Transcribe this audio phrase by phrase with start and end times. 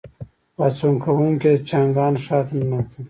[0.55, 2.99] پاڅون کوونکي د چانګان ښار ته ننوتل.